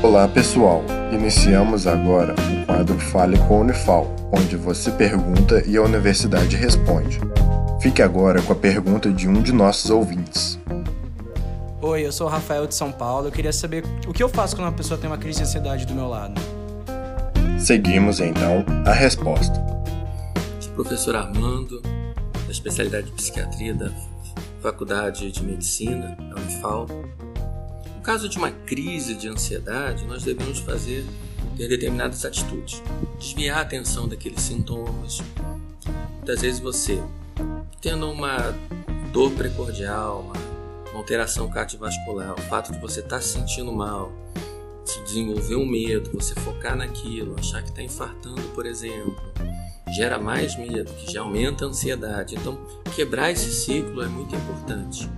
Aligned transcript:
Olá 0.00 0.28
pessoal, 0.28 0.84
iniciamos 1.12 1.88
agora 1.88 2.34
o 2.34 2.66
quadro 2.66 2.98
Fale 2.98 3.36
com 3.40 3.56
a 3.56 3.60
Unifal, 3.62 4.06
onde 4.32 4.56
você 4.56 4.92
pergunta 4.92 5.62
e 5.66 5.76
a 5.76 5.82
universidade 5.82 6.54
responde. 6.54 7.20
Fique 7.80 8.00
agora 8.00 8.40
com 8.40 8.52
a 8.52 8.56
pergunta 8.56 9.10
de 9.10 9.28
um 9.28 9.42
de 9.42 9.52
nossos 9.52 9.90
ouvintes. 9.90 10.58
Oi, 11.80 12.06
eu 12.06 12.12
sou 12.12 12.28
o 12.28 12.30
Rafael 12.30 12.66
de 12.68 12.76
São 12.76 12.92
Paulo. 12.92 13.26
Eu 13.26 13.32
queria 13.32 13.52
saber 13.52 13.84
o 14.06 14.12
que 14.12 14.22
eu 14.22 14.28
faço 14.28 14.54
quando 14.54 14.66
uma 14.66 14.72
pessoa 14.72 14.96
tem 14.96 15.10
uma 15.10 15.18
crise 15.18 15.38
de 15.38 15.44
ansiedade 15.44 15.84
do 15.84 15.94
meu 15.94 16.08
lado. 16.08 16.40
Seguimos 17.58 18.20
então 18.20 18.64
a 18.86 18.92
resposta. 18.92 19.54
Sou 20.60 20.72
professor 20.74 21.16
Armando, 21.16 21.80
da 21.80 22.52
especialidade 22.52 23.06
de 23.06 23.12
psiquiatria 23.12 23.74
da 23.74 23.90
Faculdade 24.60 25.32
de 25.32 25.42
Medicina, 25.44 26.16
da 26.16 26.40
Unifal. 26.40 26.86
No 28.02 28.06
caso 28.06 28.28
de 28.28 28.36
uma 28.36 28.50
crise 28.50 29.14
de 29.14 29.28
ansiedade, 29.28 30.04
nós 30.06 30.24
devemos 30.24 30.58
fazer 30.58 31.06
ter 31.56 31.68
determinadas 31.68 32.24
atitudes. 32.24 32.82
Desviar 33.16 33.58
a 33.58 33.60
atenção 33.60 34.08
daqueles 34.08 34.40
sintomas. 34.40 35.22
Muitas 36.16 36.42
vezes 36.42 36.58
você, 36.58 37.00
tendo 37.80 38.10
uma 38.10 38.38
dor 39.12 39.30
precordial, 39.30 40.32
uma 40.90 40.98
alteração 40.98 41.48
cardiovascular, 41.48 42.34
o 42.34 42.42
fato 42.42 42.72
de 42.72 42.80
você 42.80 42.98
estar 42.98 43.20
se 43.20 43.34
sentindo 43.34 43.70
mal, 43.70 44.12
se 44.84 45.00
desenvolver 45.04 45.54
um 45.54 45.64
medo, 45.64 46.10
você 46.12 46.34
focar 46.34 46.74
naquilo, 46.74 47.36
achar 47.38 47.62
que 47.62 47.68
está 47.68 47.82
infartando, 47.84 48.42
por 48.48 48.66
exemplo, 48.66 49.14
gera 49.94 50.18
mais 50.18 50.58
medo, 50.58 50.92
que 50.94 51.12
já 51.12 51.20
aumenta 51.20 51.66
a 51.66 51.68
ansiedade. 51.68 52.34
Então, 52.34 52.58
quebrar 52.96 53.30
esse 53.30 53.52
ciclo 53.52 54.02
é 54.02 54.08
muito 54.08 54.34
importante. 54.34 55.08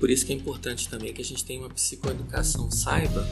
Por 0.00 0.10
isso 0.10 0.24
que 0.24 0.32
é 0.32 0.36
importante 0.36 0.88
também 0.88 1.12
que 1.12 1.20
a 1.20 1.24
gente 1.24 1.44
tenha 1.44 1.60
uma 1.60 1.68
psicoeducação, 1.68 2.70
saiba 2.70 3.24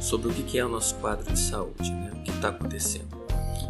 sobre 0.00 0.28
o 0.28 0.32
que 0.32 0.58
é 0.58 0.64
o 0.64 0.68
nosso 0.70 0.94
quadro 0.96 1.30
de 1.30 1.38
saúde, 1.38 1.92
né? 1.92 2.12
o 2.14 2.22
que 2.22 2.30
está 2.30 2.48
acontecendo. 2.48 3.14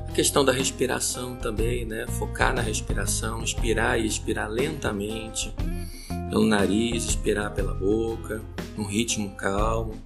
A 0.08 0.12
questão 0.12 0.44
da 0.44 0.52
respiração 0.52 1.34
também, 1.34 1.84
né? 1.84 2.06
focar 2.06 2.54
na 2.54 2.62
respiração, 2.62 3.42
inspirar 3.42 3.98
e 3.98 4.06
expirar 4.06 4.48
lentamente, 4.48 5.52
pelo 6.30 6.46
nariz, 6.46 7.04
expirar 7.04 7.52
pela 7.52 7.74
boca, 7.74 8.40
num 8.76 8.84
ritmo 8.84 9.30
calmo. 9.30 9.96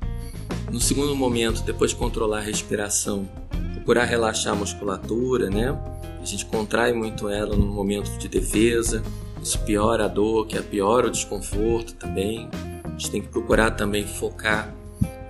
No 0.73 0.81
segundo 0.81 1.15
momento, 1.15 1.63
depois 1.63 1.91
de 1.91 1.99
controlar 1.99 2.39
a 2.39 2.43
respiração, 2.43 3.29
procurar 3.75 4.05
relaxar 4.05 4.55
a 4.55 4.57
musculatura, 4.57 5.51
né? 5.51 5.79
A 6.21 6.25
gente 6.25 6.47
contrai 6.47 6.95
muito 6.95 7.29
ela 7.29 7.55
no 7.55 7.67
momento 7.67 8.19
de 8.19 8.29
defesa, 8.29 9.03
isso 9.49 9.59
piora 9.61 10.05
a 10.05 10.09
dor, 10.09 10.47
que 10.47 10.59
é 10.59 10.63
piora 10.63 11.07
o 11.07 11.11
desconforto 11.11 11.95
também. 11.95 12.49
A 12.85 12.89
gente 12.91 13.11
tem 13.11 13.23
que 13.23 13.29
procurar 13.29 13.71
também 13.71 14.07
focar 14.07 14.75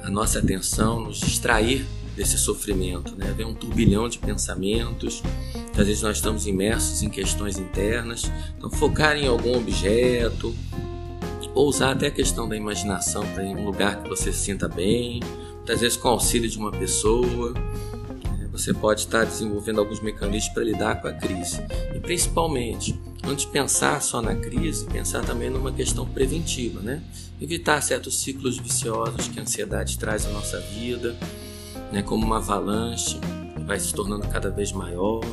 a 0.03 0.11
nossa 0.11 0.41
atenção, 0.41 1.01
nos 1.01 1.21
distrair 1.21 1.87
desse 2.17 2.37
sofrimento, 2.37 3.15
né? 3.17 3.33
Vem 3.37 3.47
um 3.47 3.55
turbilhão 3.55 4.09
de 4.09 4.19
pensamentos, 4.19 5.23
às 5.71 5.87
vezes 5.87 6.03
nós 6.03 6.17
estamos 6.17 6.49
imersos 6.49 7.01
em 7.03 7.09
questões 7.09 7.59
internas, 7.59 8.31
então 8.57 8.69
focar 8.69 9.17
em 9.17 9.29
algum 9.29 9.57
objeto, 9.57 10.53
ou 11.55 11.69
usar 11.69 11.93
até 11.93 12.09
a 12.09 12.11
questão 12.11 12.49
da 12.49 12.57
imaginação 12.57 13.25
para 13.35 13.45
em 13.45 13.55
um 13.55 13.65
lugar 13.65 14.03
que 14.03 14.09
você 14.09 14.33
se 14.33 14.41
sinta 14.41 14.69
bem, 14.69 15.21
muitas 15.55 15.81
vezes 15.81 15.97
com 15.97 16.09
auxílio 16.09 16.51
de 16.51 16.59
uma 16.59 16.73
pessoa. 16.73 17.55
É, 18.43 18.47
você 18.49 18.75
pode 18.75 19.01
estar 19.03 19.25
desenvolvendo 19.25 19.79
alguns 19.79 20.01
mecanismos 20.01 20.53
para 20.53 20.65
lidar 20.65 21.01
com 21.01 21.07
a 21.07 21.13
crise. 21.13 21.61
E 21.95 22.01
principalmente, 22.01 22.99
antes 23.25 23.47
de 23.47 23.53
pensar 23.53 24.01
só 24.01 24.23
na 24.23 24.35
crise, 24.35 24.87
pensar 24.87 25.25
também 25.25 25.51
numa 25.51 25.73
questão 25.73 26.07
preventiva, 26.07 26.81
né? 26.81 27.03
Evitar 27.41 27.81
certos 27.83 28.21
ciclos 28.21 28.59
viciosos 28.59 29.29
que 29.29 29.39
a 29.39 29.43
ansiedade 29.43 29.99
traz 29.99 30.27
à 30.27 30.31
nossa 30.31 30.59
vida, 30.61 31.17
né? 31.93 32.03
como 32.03 32.27
uma 32.27 32.39
avalanche 32.39 33.19
que 33.57 33.63
vai 33.63 33.79
se 33.79 33.93
tornando 33.93 34.27
cada 34.29 34.51
vez 34.51 34.73
maior. 34.73 35.25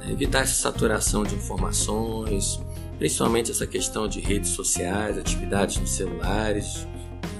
Né? 0.00 0.12
Evitar 0.12 0.40
essa 0.40 0.54
saturação 0.54 1.22
de 1.22 1.34
informações, 1.34 2.60
principalmente 2.98 3.50
essa 3.50 3.66
questão 3.66 4.06
de 4.06 4.20
redes 4.20 4.50
sociais, 4.50 5.18
atividades 5.18 5.78
nos 5.78 5.90
celulares. 5.90 6.86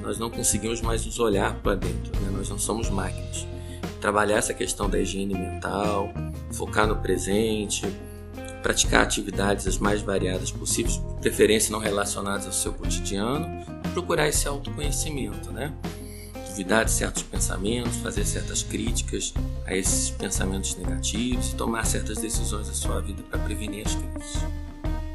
Nós 0.02 0.18
não 0.18 0.30
conseguimos 0.30 0.80
mais 0.80 1.04
nos 1.04 1.18
olhar 1.18 1.56
para 1.56 1.74
dentro, 1.74 2.18
né? 2.20 2.30
nós 2.32 2.48
não 2.48 2.58
somos 2.58 2.88
máquinas. 2.88 3.46
Trabalhar 4.00 4.38
essa 4.38 4.54
questão 4.54 4.88
da 4.88 4.98
higiene 4.98 5.34
mental, 5.34 6.10
focar 6.52 6.86
no 6.86 6.96
presente, 6.96 7.84
praticar 8.62 9.02
atividades 9.02 9.66
as 9.66 9.78
mais 9.78 10.02
variadas 10.02 10.50
possíveis, 10.50 11.00
preferência 11.20 11.72
não 11.72 11.78
relacionadas 11.78 12.46
ao 12.46 12.52
seu 12.52 12.72
cotidiano, 12.72 13.46
procurar 13.92 14.28
esse 14.28 14.46
autoconhecimento, 14.46 15.50
né? 15.50 15.72
Duvidar 16.48 16.84
de 16.84 16.90
certos 16.90 17.22
pensamentos, 17.22 17.96
fazer 17.96 18.24
certas 18.24 18.62
críticas 18.62 19.32
a 19.66 19.74
esses 19.74 20.10
pensamentos 20.10 20.76
negativos 20.76 21.52
e 21.52 21.54
tomar 21.56 21.86
certas 21.86 22.18
decisões 22.18 22.68
na 22.68 22.74
sua 22.74 23.00
vida 23.00 23.22
para 23.22 23.38
prevenir 23.38 23.86
as 23.86 23.94
crises. 23.94 24.42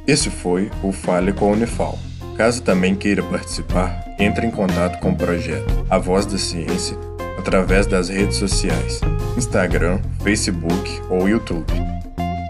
Esse 0.08 0.30
foi 0.30 0.72
o 0.84 0.92
Fale 0.92 1.34
com 1.34 1.50
a 1.50 1.52
Unifal. 1.54 1.98
Caso 2.38 2.62
também 2.62 2.96
queira 2.96 3.24
participar, 3.24 4.04
entre 4.20 4.46
em 4.46 4.52
contato 4.52 5.00
com 5.00 5.12
o 5.12 5.16
projeto 5.16 5.86
A 5.90 5.98
Voz 5.98 6.26
da 6.26 6.38
Ciência 6.38 6.98
através 7.38 7.86
das 7.86 8.10
redes 8.10 8.38
sociais, 8.38 9.00
Instagram, 9.38 10.02
Facebook 10.24 11.02
ou 11.10 11.30
YouTube. 11.30 11.72